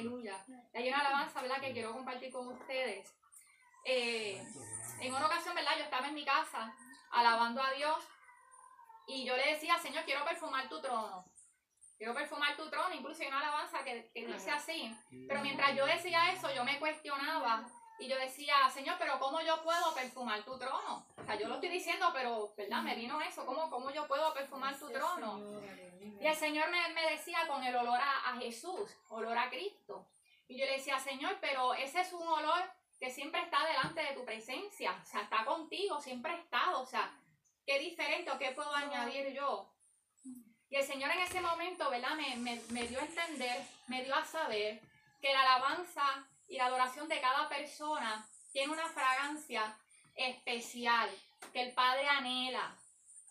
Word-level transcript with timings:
Aleluya. 0.00 0.44
Hay 0.74 0.88
una 0.88 1.00
alabanza, 1.00 1.42
¿verdad?, 1.42 1.60
que 1.60 1.72
quiero 1.72 1.92
compartir 1.92 2.32
con 2.32 2.48
ustedes. 2.48 3.14
Eh, 3.84 4.42
en 5.00 5.14
una 5.14 5.26
ocasión, 5.26 5.54
¿verdad?, 5.54 5.76
yo 5.78 5.84
estaba 5.84 6.08
en 6.08 6.14
mi 6.14 6.24
casa 6.24 6.74
alabando 7.10 7.62
a 7.62 7.70
Dios 7.72 7.96
y 9.06 9.24
yo 9.24 9.36
le 9.36 9.52
decía, 9.52 9.78
Señor, 9.78 10.04
quiero 10.04 10.24
perfumar 10.24 10.68
tu 10.68 10.80
trono. 10.80 11.24
Quiero 11.96 12.14
perfumar 12.14 12.56
tu 12.56 12.68
trono. 12.70 12.94
Incluso 12.94 13.22
hay 13.22 13.28
una 13.28 13.40
alabanza 13.40 13.82
que, 13.82 14.10
que 14.14 14.26
dice 14.26 14.50
así. 14.50 14.94
Pero 15.26 15.40
mientras 15.40 15.74
yo 15.74 15.86
decía 15.86 16.32
eso, 16.32 16.52
yo 16.54 16.64
me 16.64 16.78
cuestionaba 16.78 17.66
y 17.98 18.06
yo 18.06 18.16
decía, 18.16 18.54
Señor, 18.72 18.96
pero 18.98 19.18
¿cómo 19.18 19.40
yo 19.40 19.62
puedo 19.62 19.94
perfumar 19.94 20.42
tu 20.44 20.56
trono? 20.58 21.04
O 21.16 21.24
sea, 21.24 21.34
yo 21.36 21.48
lo 21.48 21.54
estoy 21.54 21.70
diciendo, 21.70 22.10
pero, 22.12 22.52
¿verdad? 22.56 22.82
Me 22.82 22.94
vino 22.94 23.20
eso, 23.20 23.44
¿cómo, 23.44 23.68
cómo 23.70 23.90
yo 23.90 24.06
puedo 24.06 24.32
perfumar 24.32 24.78
tu 24.78 24.88
trono? 24.90 25.60
Y 26.20 26.26
el 26.26 26.36
Señor 26.36 26.70
me, 26.70 26.88
me 26.94 27.10
decía 27.10 27.46
con 27.48 27.62
el 27.64 27.74
olor 27.74 27.98
a, 28.00 28.30
a, 28.30 28.36
Jesús, 28.38 28.96
olor 29.08 29.36
a 29.36 29.50
Cristo. 29.50 30.06
Y 30.46 30.58
yo 30.58 30.64
le 30.66 30.72
decía, 30.72 30.98
Señor, 30.98 31.38
pero 31.40 31.74
ese 31.74 32.00
es 32.00 32.12
un 32.12 32.26
olor 32.26 32.62
que 33.00 33.10
siempre 33.10 33.40
está 33.42 33.64
delante 33.66 34.02
de 34.02 34.12
tu 34.14 34.24
presencia, 34.24 34.96
o 35.02 35.06
sea, 35.06 35.22
está 35.22 35.44
contigo, 35.44 36.00
siempre 36.00 36.32
ha 36.32 36.36
estado, 36.36 36.80
o 36.80 36.86
sea, 36.86 37.12
qué 37.66 37.78
diferente 37.78 38.30
o 38.30 38.38
qué 38.38 38.52
puedo 38.52 38.72
añadir 38.74 39.32
yo. 39.32 39.72
Y 40.70 40.76
el 40.76 40.84
Señor 40.84 41.10
en 41.10 41.20
ese 41.20 41.40
momento, 41.40 41.88
¿verdad? 41.90 42.14
Me, 42.14 42.36
me, 42.36 42.60
me 42.70 42.86
dio 42.86 43.00
a 43.00 43.04
entender, 43.04 43.64
me 43.86 44.04
dio 44.04 44.14
a 44.14 44.24
saber 44.24 44.80
que 45.20 45.32
la 45.32 45.42
alabanza 45.42 46.28
y 46.48 46.56
la 46.56 46.66
adoración 46.66 47.08
de 47.08 47.20
cada 47.20 47.48
persona 47.48 48.26
tiene 48.52 48.72
una 48.72 48.88
fragancia 48.88 49.76
especial 50.14 51.08
que 51.52 51.62
el 51.62 51.72
Padre 51.72 52.08
anhela. 52.08 52.74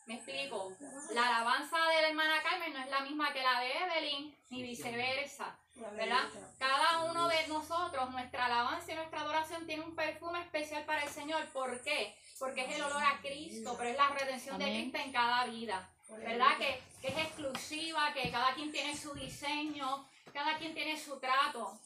Me 0.05 0.15
explico. 0.15 0.71
La 1.11 1.27
alabanza 1.27 1.77
de 1.77 2.01
la 2.01 2.07
hermana 2.07 2.41
Carmen 2.41 2.71
no 2.71 2.79
es 2.79 2.89
la 2.89 3.01
misma 3.01 3.33
que 3.33 3.43
la 3.43 3.59
de 3.59 3.71
Evelyn, 3.73 4.37
ni 4.49 4.63
viceversa. 4.63 5.57
¿Verdad? 5.75 6.29
Cada 6.57 7.03
uno 7.03 7.27
de 7.27 7.47
nosotros, 7.47 8.09
nuestra 8.11 8.45
alabanza 8.45 8.91
y 8.91 8.95
nuestra 8.95 9.21
adoración 9.21 9.67
tiene 9.67 9.83
un 9.83 9.95
perfume 9.95 10.41
especial 10.41 10.85
para 10.85 11.03
el 11.03 11.09
Señor. 11.09 11.45
¿Por 11.49 11.81
qué? 11.81 12.15
Porque 12.39 12.61
es 12.61 12.75
el 12.75 12.83
olor 12.83 13.03
a 13.03 13.19
Cristo, 13.19 13.75
pero 13.77 13.89
es 13.89 13.97
la 13.97 14.09
redención 14.09 14.57
de 14.57 14.65
Cristo 14.65 14.97
en 14.97 15.11
cada 15.11 15.45
vida. 15.45 15.89
¿Verdad? 16.09 16.57
Que, 16.57 16.81
que 17.01 17.09
es 17.09 17.17
exclusiva, 17.17 18.13
que 18.13 18.31
cada 18.31 18.53
quien 18.55 18.71
tiene 18.71 18.95
su 18.95 19.13
diseño, 19.13 20.07
cada 20.33 20.57
quien 20.57 20.73
tiene 20.73 20.97
su 20.97 21.19
trato. 21.19 21.77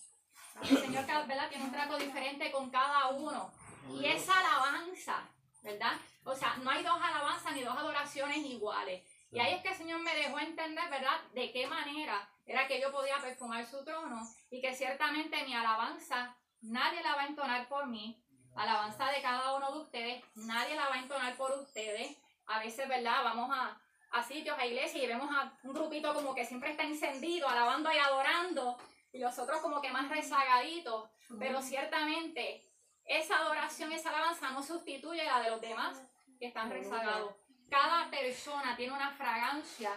El 0.62 0.78
Señor, 0.78 1.06
¿verdad? 1.06 1.50
Tiene 1.50 1.66
un 1.66 1.72
trato 1.72 1.98
diferente 1.98 2.52
con 2.52 2.70
cada 2.70 3.10
uno. 3.10 3.52
Y 3.90 4.06
esa 4.06 4.40
alabanza, 4.40 5.28
¿verdad? 5.64 5.94
O 6.24 6.36
sea, 6.36 6.56
no 6.58 6.70
hay 6.70 6.84
dos 6.84 7.02
alabanzas 7.02 7.54
ni 7.54 7.64
dos 7.64 7.78
adoraciones 7.78 8.38
iguales. 8.38 9.04
Y 9.32 9.40
ahí 9.40 9.54
es 9.54 9.62
que 9.62 9.70
el 9.70 9.76
Señor 9.76 10.02
me 10.02 10.14
dejó 10.16 10.40
entender, 10.40 10.90
¿verdad?, 10.90 11.22
de 11.34 11.52
qué 11.52 11.66
manera 11.68 12.30
era 12.46 12.68
que 12.68 12.82
yo 12.82 12.92
podía 12.92 13.18
perfumar 13.20 13.66
su 13.66 13.84
trono 13.84 14.22
y 14.50 14.62
que 14.62 14.76
ciertamente 14.76 15.44
mi 15.46 15.54
alabanza 15.54 16.36
nadie 16.62 17.02
la 17.02 17.16
va 17.16 17.24
a 17.24 17.28
entonar 17.28 17.68
por 17.68 17.88
mí. 17.88 18.22
Alabanza 18.56 19.10
de 19.10 19.22
cada 19.22 19.56
uno 19.56 19.72
de 19.72 19.80
ustedes, 19.80 20.24
nadie 20.36 20.76
la 20.76 20.90
va 20.90 20.96
a 20.96 21.00
entonar 21.00 21.36
por 21.38 21.52
ustedes. 21.60 22.18
A 22.48 22.60
veces, 22.60 22.88
¿verdad?, 22.88 23.24
vamos 23.24 23.50
a, 23.52 23.80
a 24.12 24.24
sitios, 24.24 24.58
a 24.60 24.66
iglesias 24.66 25.04
y 25.04 25.08
vemos 25.08 25.30
a 25.34 25.58
un 25.64 25.74
grupito 25.74 26.14
como 26.14 26.36
que 26.36 26.46
siempre 26.46 26.72
está 26.72 26.84
encendido, 26.84 27.48
alabando 27.48 27.92
y 27.92 27.98
adorando, 27.98 28.78
y 29.14 29.20
los 29.20 29.38
otros 29.40 29.62
como 29.62 29.82
que 29.82 29.92
más 29.92 30.10
rezagaditos. 30.10 31.10
Pero 31.40 31.62
ciertamente 31.62 32.64
esa 33.06 33.38
adoración, 33.38 33.92
esa 33.92 34.10
alabanza 34.10 34.52
no 34.52 34.64
sustituye 34.64 35.22
a 35.22 35.38
la 35.38 35.44
de 35.44 35.50
los 35.52 35.62
demás 35.62 36.02
que 36.40 36.48
están 36.48 36.70
rezagados. 36.70 37.36
Cada 37.70 38.10
persona 38.10 38.76
tiene 38.76 38.94
una 38.94 39.12
fragancia 39.12 39.92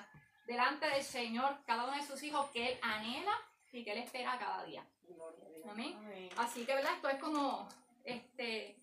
delante 0.46 0.86
del 0.86 1.02
Señor, 1.02 1.58
cada 1.66 1.84
uno 1.84 1.96
de 1.96 2.02
sus 2.02 2.22
hijos 2.22 2.46
que 2.50 2.72
Él 2.72 2.78
anhela 2.82 3.32
y 3.72 3.84
que 3.84 3.92
Él 3.92 3.98
espera 3.98 4.38
cada 4.38 4.64
día. 4.64 4.86
Amén. 5.68 6.30
Así 6.36 6.64
que, 6.64 6.74
¿verdad? 6.74 6.94
Esto 6.94 7.08
es 7.08 7.18
como 7.18 7.68
este, 8.04 8.76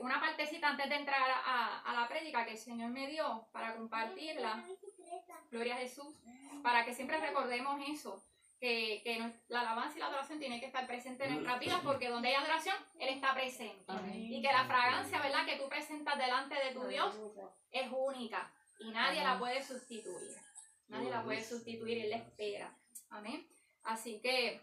una 0.00 0.18
partecita 0.18 0.70
antes 0.70 0.88
de 0.88 0.96
entrar 0.96 1.30
a, 1.44 1.80
a 1.80 1.92
la 1.92 2.08
prédica 2.08 2.44
que 2.44 2.52
el 2.52 2.58
Señor 2.58 2.90
me 2.90 3.06
dio 3.08 3.46
para 3.52 3.76
compartirla. 3.76 4.64
Gloria 5.50 5.74
a 5.74 5.78
Jesús. 5.78 6.16
Para 6.62 6.84
que 6.84 6.94
siempre 6.94 7.20
recordemos 7.20 7.80
eso 7.88 8.22
que, 8.62 9.00
que, 9.02 9.18
la 9.48 9.60
alabanza 9.62 9.96
y 9.96 9.98
la 9.98 10.06
adoración 10.06 10.38
tienen 10.38 10.60
que 10.60 10.66
estar 10.66 10.86
presentes 10.86 11.26
en 11.26 11.34
nuestras 11.34 11.58
vidas 11.58 11.80
porque 11.82 12.08
donde 12.08 12.28
hay 12.28 12.34
adoración, 12.34 12.76
Él 13.00 13.08
está 13.08 13.34
presente. 13.34 13.92
Y 14.14 14.40
que 14.40 14.52
la 14.52 14.64
fragancia, 14.66 15.20
¿verdad?, 15.20 15.44
que 15.44 15.56
tú 15.56 15.68
presentas 15.68 16.16
delante 16.16 16.54
de 16.54 16.72
tu 16.72 16.86
Dios 16.86 17.12
es 17.72 17.90
única 17.90 18.54
y 18.78 18.92
nadie 18.92 19.24
la 19.24 19.36
puede 19.36 19.60
sustituir. 19.60 20.36
Nadie 20.86 21.10
la 21.10 21.24
puede 21.24 21.42
sustituir, 21.42 22.04
Él 22.04 22.10
la 22.10 22.18
espera. 22.18 22.78
Amén. 23.10 23.48
Así 23.82 24.20
que 24.20 24.62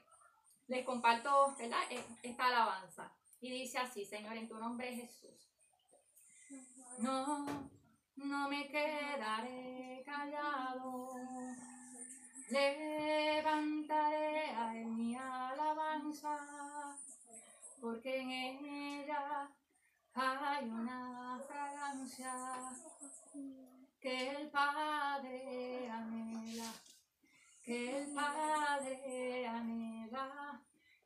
les 0.67 0.85
comparto, 0.85 1.53
¿verdad?, 1.57 1.81
e, 1.89 2.01
esta 2.23 2.45
alabanza. 2.45 3.13
Y 3.41 3.51
dice 3.51 3.79
así, 3.79 4.05
Señor, 4.05 4.37
en 4.37 4.47
tu 4.47 4.57
nombre 4.57 4.95
Jesús. 4.95 5.51
No, 6.99 7.69
no 8.15 8.49
me 8.49 8.65
quedaré 8.69 10.03
callado 10.05 11.11
Levantaré 12.51 14.49
a 14.55 14.73
mi 14.73 15.15
alabanza, 15.15 16.35
porque 17.79 18.21
en 18.21 18.65
ella 18.65 19.47
hay 20.15 20.67
una 20.67 21.39
fragancia 21.47 22.33
que 24.01 24.31
el 24.31 24.49
Padre 24.49 25.91
anhela, 25.91 26.73
que 27.63 27.99
el 27.99 28.13
Padre 28.15 29.47
anhela, 29.47 30.59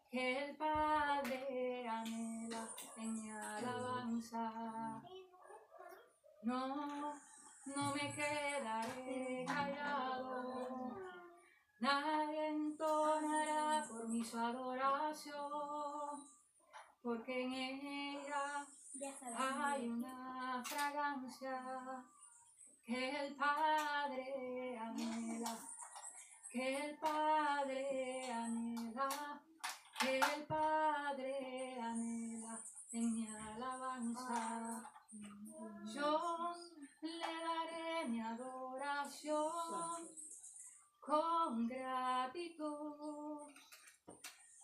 que 0.10 0.46
el 0.46 0.56
Padre 0.56 1.90
anhela 1.90 2.70
en 2.96 3.22
mi 3.22 3.32
alabanza. 3.32 5.02
No, 6.44 7.16
no 7.66 7.94
me 7.94 8.14
quedaré 8.14 9.46
callado 9.46 10.73
Nadie 11.84 12.48
entonará 12.48 13.86
por 13.90 14.08
mi 14.08 14.24
su 14.24 14.38
adoración, 14.38 15.42
porque 17.02 17.44
en 17.44 17.54
ella 17.54 18.66
hay 19.38 19.90
una 19.90 20.64
fragancia 20.64 22.06
que 22.86 23.10
el 23.10 23.36
Padre 23.36 24.78
anhela, 24.80 25.60
que 26.50 26.86
el 26.86 26.98
Padre 27.00 28.32
anhela, 28.32 29.42
que 30.00 30.20
el 30.20 30.46
Padre 30.46 31.82
anhela 31.82 32.60
en 32.94 33.14
mi 33.14 33.28
alabanza. 33.28 34.90
Yo 35.94 36.56
le 37.02 37.34
daré 37.46 38.08
mi 38.08 38.22
adoración 38.22 39.43
con 41.06 41.68
gratitud 41.68 43.40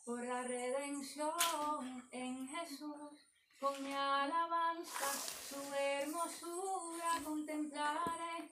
por 0.06 0.24
la 0.24 0.42
redención 0.44 2.08
en 2.12 2.48
Jesús. 2.48 3.28
Con 3.60 3.84
mi 3.84 3.94
alabanza 3.94 5.12
su 5.50 5.62
hermosura 5.74 7.22
contemplaré 7.26 8.50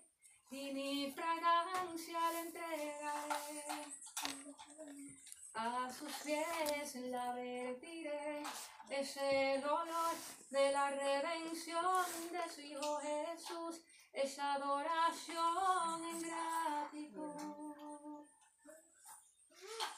y 0.52 0.72
mi 0.74 1.14
fragancia 1.14 2.32
le 2.34 2.40
entregaré. 2.40 3.64
A 5.54 5.90
sus 5.92 6.12
pies 6.24 6.96
la 7.10 7.34
vertiré, 7.34 7.87
es 9.00 9.18
el 9.18 9.64
olor 9.64 10.16
de 10.50 10.72
la 10.72 10.90
redención 10.90 12.04
de 12.32 12.50
su 12.52 12.62
Hijo 12.62 13.00
Jesús 13.00 13.80
es 14.12 14.40
adoración 14.40 16.04
en 16.04 16.20
gratitud. 16.24 17.36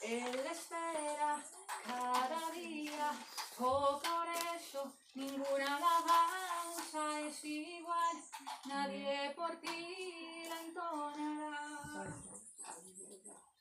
Él 0.02 0.40
espera 0.52 1.42
cada 1.86 2.52
día, 2.52 3.14
oh 3.60 4.02
por 4.04 4.28
eso 4.58 4.92
ninguna 5.14 5.78
alabanza 5.78 7.22
es 7.22 7.42
igual, 7.46 8.18
nadie 8.66 9.34
por 9.34 9.56
ti 9.62 10.44
la 10.50 10.62
entonará. 10.62 12.18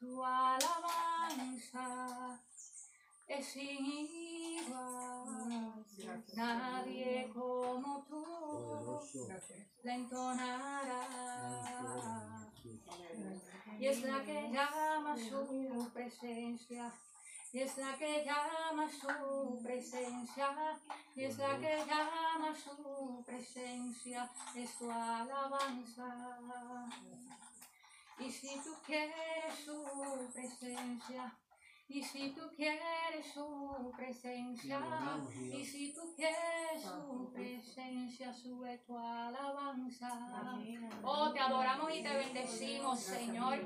Tu 0.01 0.25
alabanza 0.25 1.87
es 3.29 3.57
igual. 3.57 5.29
Nadie 6.35 7.31
como 7.33 8.05
tú 8.09 9.01
la 9.83 9.95
entonará. 9.95 11.03
Y 13.79 13.87
es 13.87 14.03
la 14.03 14.23
que 14.25 14.51
llama 14.51 15.17
su 15.17 15.91
presencia. 15.93 16.93
Y 17.51 17.61
es 17.61 17.79
la 17.79 17.97
que 17.97 18.25
llama 18.27 18.87
su 18.91 19.63
presencia, 19.63 20.79
y 21.17 21.25
es 21.25 21.39
la 21.39 21.59
que 21.59 21.79
llama 21.87 22.55
su 22.55 23.25
presencia, 23.27 24.31
es 24.55 24.77
tu 24.77 24.91
alabanza. 24.91 26.37
Y 28.19 28.31
si 28.31 28.61
tú 28.61 28.75
quieres 28.85 29.55
su 29.65 29.83
presencia, 30.35 31.35
Y 31.91 32.03
si 32.03 32.31
tú 32.33 32.43
quieres 32.55 33.33
su 33.33 33.91
presencia, 33.97 34.79
y 35.51 35.65
si 35.65 35.95
tú 35.95 36.03
quieres 36.15 36.83
su 36.83 37.33
presencia, 37.33 38.31
sube 38.33 38.79
tu 38.87 38.99
alabanza. 38.99 40.59
Oh, 41.03 41.33
te 41.33 41.41
adoramos 41.41 41.91
y 41.95 42.03
te 42.03 42.15
bendecimos, 42.15 43.01
Señor. 43.01 43.59